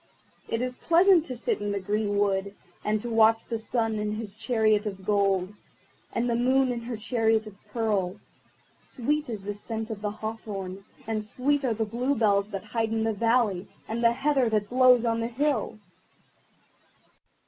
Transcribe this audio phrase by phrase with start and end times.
[0.47, 4.13] It is pleasant to sit in the green wood, and to watch the Sun in
[4.13, 5.53] his chariot of gold,
[6.11, 8.15] and the Moon in her chariot of pearl.
[8.79, 13.03] Sweet is the scent of the hawthorn, and sweet are the bluebells that hide in
[13.03, 15.77] the valley, and the heather that blows on the hill.